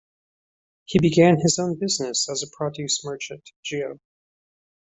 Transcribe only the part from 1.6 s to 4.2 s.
business as a produce merchant, Geo.